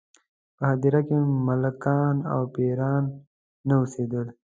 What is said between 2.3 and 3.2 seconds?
او پېران